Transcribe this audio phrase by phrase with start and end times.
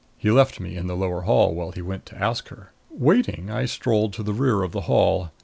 [0.17, 2.71] He left me in the lower hall while he went to ask her.
[2.89, 5.29] Waiting, I strolled to the rear of the hall.